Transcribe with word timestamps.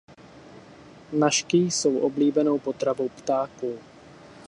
Nažky 1.11 1.57
jsou 1.57 1.97
oblíbenou 1.99 2.59
potravou 2.59 3.09
ptáků. 3.09 3.79